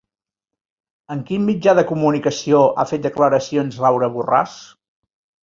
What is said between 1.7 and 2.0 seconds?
de